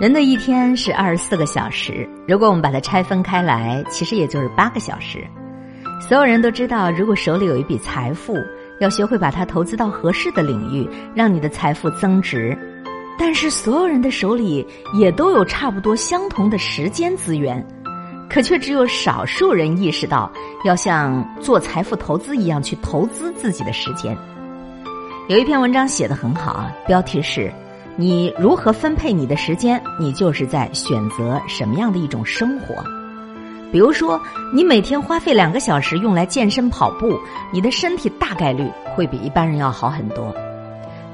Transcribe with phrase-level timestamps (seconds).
[0.00, 5.24] 人的一天是二十四个小时，如果我们把它拆分开来，其实也就是八个小时。
[6.00, 8.36] 所有人都知道，如果手里有一笔财富，
[8.80, 12.56] 要学会把它投资到合适的领域，让你的财富增值。
[13.16, 17.64] 但是，所有人的手里也都有差不多相同的时间资源，
[18.28, 20.32] 可却只有少数人意识到
[20.64, 24.16] 要像做财富投资一样去投资自己的时间。
[25.28, 27.52] 有一篇文章写得很好啊，标题是。
[27.96, 29.80] 你如何分配你的时间？
[30.00, 32.74] 你就是在选择什么样的一种生活。
[33.70, 34.20] 比如说，
[34.52, 37.18] 你每天花费两个小时用来健身跑步，
[37.52, 40.34] 你的身体大概率会比一般人要好很多。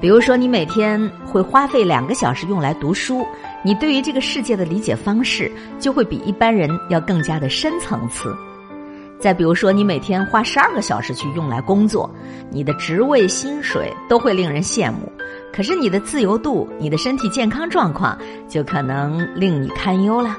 [0.00, 3.26] 比如说，你每天会花费两个小时用来读书，
[3.62, 8.36] 你对于这个世界的理解方式就会比一般人要更加的深层次。
[9.18, 12.08] 再比如说，你每天花十二个小时去用来工作，
[12.50, 15.10] 你的职位、薪水都会令人羡慕。
[15.52, 18.18] 可是你的自由度、你的身体健康状况
[18.48, 20.36] 就可能令你堪忧了。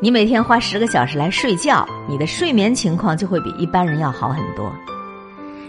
[0.00, 4.72] 你每天花十个小时来睡觉，你的睡眠情况就会比一般人要好很多。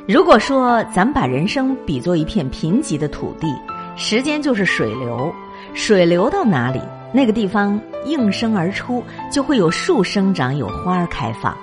[0.08, 3.48] 如果说咱们把人生比作一片贫瘠的土地，
[3.96, 5.34] 时间就是水流，
[5.74, 6.82] 水流到哪里，
[7.14, 11.56] 那个地方应声而出，就会有树生长，有花儿开放。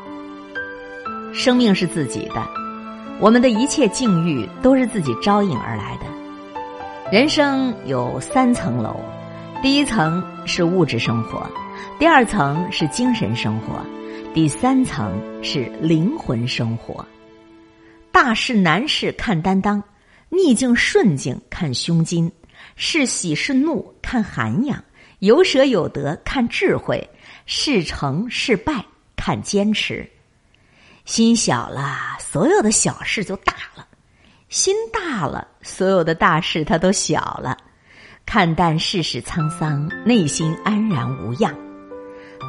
[1.32, 2.42] 生命是自己的，
[3.20, 6.06] 我们的一切境遇都是自己招引而来的。
[7.12, 8.98] 人生有三层楼，
[9.62, 11.46] 第一层是物质生活，
[11.98, 13.84] 第二层是精神生活，
[14.32, 15.12] 第三层
[15.44, 17.06] 是灵魂生活。
[18.10, 19.84] 大事难事看担当，
[20.30, 22.32] 逆境顺境看胸襟，
[22.76, 24.82] 是喜是怒看涵养，
[25.18, 27.06] 有舍有得看智慧，
[27.44, 28.82] 是成是败
[29.16, 30.08] 看坚持。
[31.04, 33.86] 心小了，所有的小事就大了。
[34.52, 37.56] 心大了，所有的大事它都小了。
[38.26, 41.54] 看淡世事沧桑，内心安然无恙。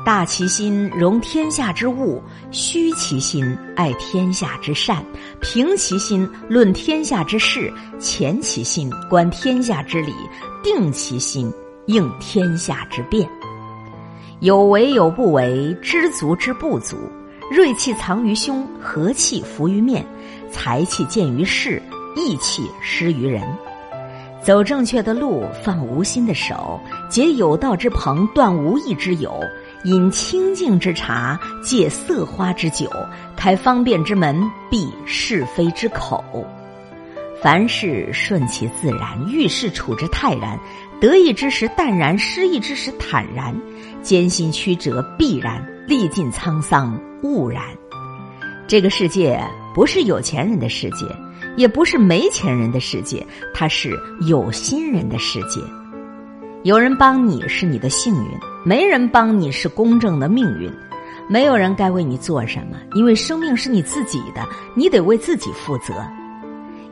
[0.05, 4.97] 大其心，容天下之物；虚其心，爱天下之善；
[5.39, 7.71] 平其心，论天下之事；
[8.01, 10.11] 潜其心，观天下之理；
[10.61, 11.49] 定其心，
[11.85, 13.25] 应天下之变。
[14.41, 16.97] 有为有不为，知足之不足。
[17.49, 20.05] 锐气藏于胸，和气浮于面，
[20.51, 21.81] 才气见于事。
[22.23, 23.41] 义气施于人，
[24.41, 26.79] 走正确的路，放无心的手，
[27.09, 29.39] 结有道之朋，断无义之友，
[29.83, 32.89] 饮清净之茶，借色花之酒，
[33.35, 34.41] 开方便之门，
[34.71, 36.23] 闭是非之口。
[37.41, 40.57] 凡事顺其自然，遇事处之泰然，
[41.01, 43.53] 得意之时淡然，失意之时坦然，
[44.01, 47.61] 艰辛曲折必然，历尽沧桑悟然。
[48.65, 49.37] 这个世界
[49.75, 51.05] 不是有钱人的世界。
[51.55, 55.61] 也不是没钱人的世界，它是有心人的世界。
[56.63, 58.31] 有人帮你是你的幸运，
[58.63, 60.71] 没人帮你是公正的命运。
[61.29, 65.93] 没有人该为你做什么，因为生命是你自己的，你得为自己负责。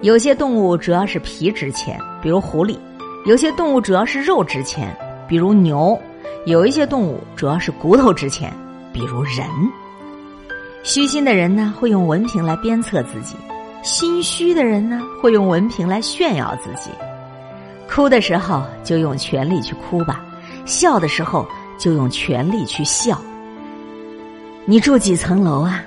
[0.01, 2.77] 有些动物主要是皮值钱，比如狐狸；
[3.25, 4.95] 有些动物主要是肉值钱，
[5.27, 5.97] 比如牛；
[6.45, 8.53] 有一些动物主要是骨头值钱，
[8.93, 9.45] 比如人。
[10.83, 13.35] 虚心的人呢，会用文凭来鞭策自己。
[13.83, 16.91] 心虚的人呢，会用文凭来炫耀自己；
[17.89, 20.23] 哭的时候就用全力去哭吧，
[20.65, 21.47] 笑的时候
[21.79, 23.19] 就用全力去笑。
[24.65, 25.83] 你住几层楼啊？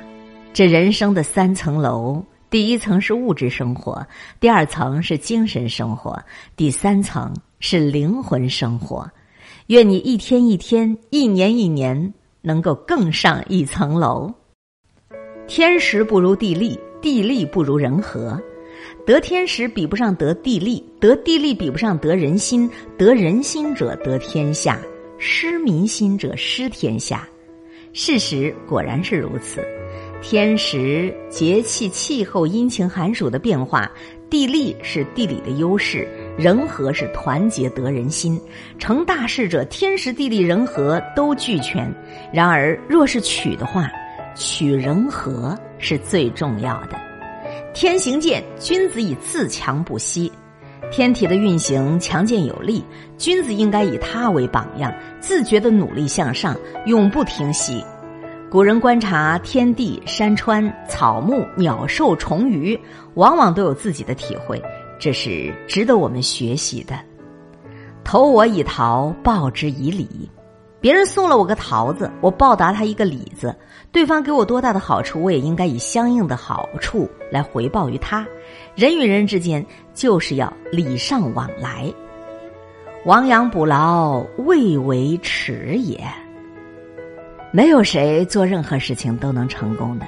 [0.52, 4.04] 这人生的三层楼，第一层是物质生活，
[4.40, 6.20] 第二层是精神生活，
[6.56, 9.08] 第三层是灵魂生活。
[9.68, 12.12] 愿你一天一天，一年一年，
[12.42, 14.32] 能够更上一层楼。
[15.46, 16.76] 天时不如地利。
[17.04, 18.40] 地利不如人和，
[19.04, 22.66] 得天时比不上得地利，得地利比不上得人心，
[22.96, 24.80] 得人心者得天下，
[25.18, 27.28] 失民心者失天下。
[27.92, 29.62] 事实果然是如此。
[30.22, 33.92] 天时节气气候阴晴寒暑的变化，
[34.30, 38.40] 地利是地理的优势，人和是团结得人心。
[38.78, 41.86] 成大事者，天时地利人和都俱全。
[42.32, 43.90] 然而，若是取的话，
[44.34, 45.58] 取人和。
[45.78, 46.98] 是最重要的。
[47.74, 50.32] 天行健，君子以自强不息。
[50.90, 52.82] 天体的运行强健有力，
[53.18, 54.90] 君子应该以它为榜样，
[55.20, 57.84] 自觉的努力向上，永不停息。
[58.50, 62.78] 古人观察天地、山川、草木、鸟兽、虫鱼，
[63.14, 64.62] 往往都有自己的体会，
[64.98, 66.98] 这是值得我们学习的。
[68.04, 70.30] 投我以桃，报之以李。
[70.84, 73.56] 别人送了我个桃子，我报答他一个李子。
[73.90, 78.26] 对方给我多大的好处，我也应该以相应的好处来回报于他。
[78.74, 79.64] 人与人之间
[79.94, 81.90] 就是要礼尚往来。
[83.06, 86.06] 亡羊补牢，未为迟也。
[87.50, 90.04] 没有谁做任何事情都能成功的，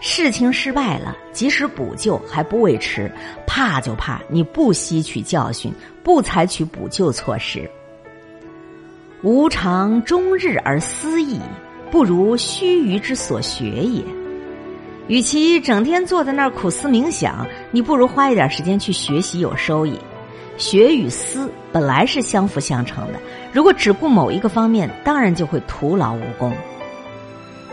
[0.00, 3.08] 事情失败了，即使补救还不为迟。
[3.46, 7.70] 怕就怕你不吸取教训，不采取补救措施。
[9.26, 11.40] 吾常终日而思矣，
[11.90, 14.00] 不如须臾之所学也。
[15.08, 19.98] 与其整天坐在那儿苦思冥想，你不如花一点时间去学习，有收益。
[20.58, 23.18] 学与思本来是相辅相成的，
[23.52, 26.52] 如果只顾某一个方面，当然就会徒劳无功。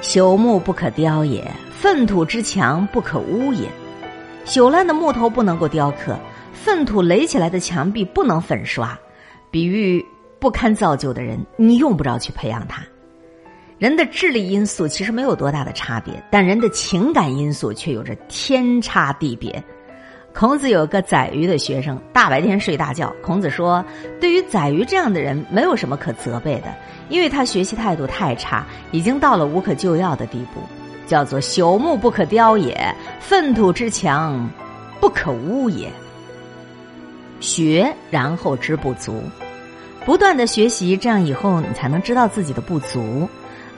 [0.01, 1.45] 朽木不可雕也，
[1.79, 3.69] 粪土之墙不可污也。
[4.43, 6.17] 朽烂的木头不能够雕刻，
[6.51, 8.97] 粪土垒起来的墙壁不能粉刷。
[9.51, 10.03] 比喻
[10.43, 12.83] 不堪造就的人，你用不着去培养他。
[13.77, 19.63] 人的智力因素其实没有多大的差别，但人的情感因素却有着天差地别。
[20.33, 23.15] 孔子有个宰鱼的学生，大白天睡大觉。
[23.21, 23.81] 孔子说
[24.19, 26.75] ：“对于宰鱼这样的人，没有什么可责备的，
[27.07, 30.59] 因为他学习态度太差，已经到了无可救药的地步，
[31.07, 34.49] 叫做朽木不可雕也，粪土之墙
[34.99, 35.89] 不可污也。
[37.39, 39.21] 学，然后知不足，
[40.05, 43.27] 不断的学习，这样以后你才能知道自己的不足。”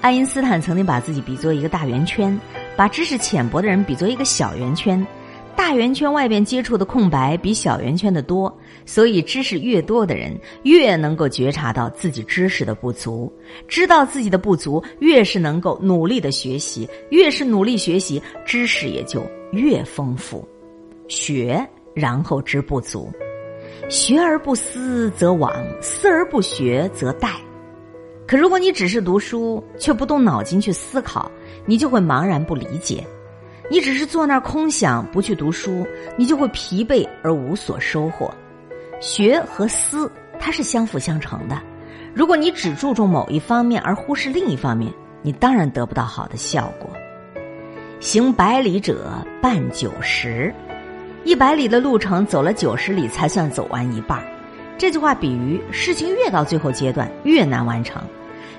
[0.02, 2.40] 爱因斯坦曾经把自己比作一个大圆圈，
[2.76, 5.06] 把知识浅薄的人比作一个小圆圈。
[5.56, 8.56] 大圆圈外边接触的空白比小圆圈的多，
[8.86, 13.32] 所以知识越多的人越能够觉察到自己知识的不足，
[13.68, 20.48] 知道自己的不足，越是能够努力的学习，越是努力学习，知识也就越丰富。
[21.08, 23.12] 学，然后知不足。
[23.90, 25.52] 学而不思则罔，
[25.82, 27.30] 思而不学则殆。
[28.28, 31.30] 可如果你只是读书，却不动脑筋去思考，
[31.66, 33.04] 你就会茫然不理解；
[33.70, 35.86] 你只是坐那儿空想，不去读书，
[36.18, 38.34] 你就会疲惫而无所收获。
[39.00, 41.62] 学和思它是相辅相成的。
[42.16, 44.92] 如果你只注重某一方面而忽视另一方面，
[45.22, 46.90] 你当然得不到好的效果。
[48.00, 50.54] 行百里者半九十，
[51.26, 54.24] 一百里的路程走了九十里才算走完一半。
[54.78, 58.00] 这句话比喻事情越到最后阶段越难完成，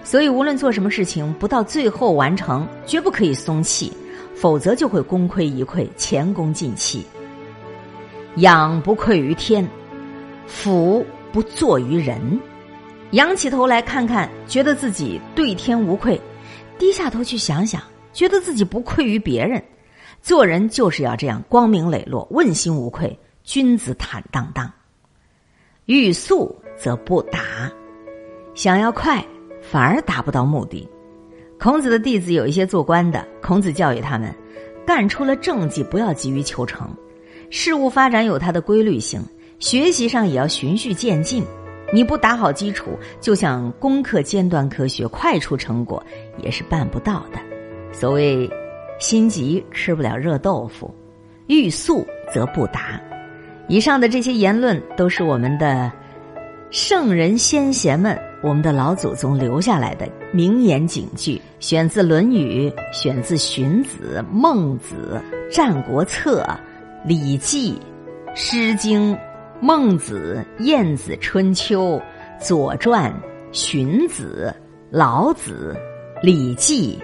[0.02, 3.92] 所以无论做什么事情，不到最后完成，绝不可以松气，
[4.34, 7.06] 否则就会功亏一篑，前功尽弃。
[8.38, 9.64] 仰不愧于天，
[10.48, 12.18] 俯不作于人。
[13.12, 16.18] 仰起头来看看，觉得自己对天无愧；
[16.80, 17.80] 低下头去想想，
[18.12, 19.62] 觉得自己不愧于别人。
[20.26, 24.68] 做人就是要这样光明磊落，问心无愧，君子坦荡荡。
[25.84, 27.70] 欲速则不达，
[28.52, 29.24] 想要快
[29.62, 30.84] 反而达不到目的。
[31.60, 34.34] 孔子的弟子有一些做官的，孔子教育他们：
[34.84, 36.92] 干出了政绩，不要急于求成。
[37.48, 39.22] 事物发展有它的规律性，
[39.60, 41.44] 学习上也要循序渐进。
[41.92, 46.02] 你不打好基础，就想攻克尖端科学，快出成果，
[46.42, 47.38] 也是办不到的。
[47.92, 48.50] 所谓
[48.98, 50.94] 心急吃不了热豆腐，
[51.46, 53.00] 欲速则不达。
[53.68, 55.90] 以上的这些言论都是我们的
[56.70, 65.20] 圣人先贤们、我们的老祖宗留下来的名言警句，选自《论语》，选自《荀子》《孟子》
[65.54, 66.42] 《战国策》
[67.04, 67.72] 《礼记》
[68.36, 69.12] 《诗经》
[69.60, 71.96] 《孟子》《晏子春秋》
[72.38, 73.10] 《左传》
[73.52, 74.54] 《荀子》
[74.90, 75.76] 《老子》
[76.24, 76.98] 《礼记》。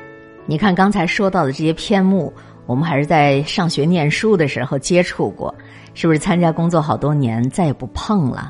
[0.46, 2.32] 你看刚才说到的这些篇目，
[2.66, 5.54] 我们还是在上学念书的时候接触过。
[5.94, 8.48] 是不是参加工作好多年再也不碰了？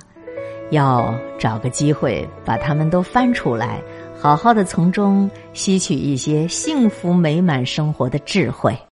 [0.70, 3.82] 要找个机会把它们都翻出来，
[4.18, 8.74] 好好的从中吸取一些幸福美满生活的智慧。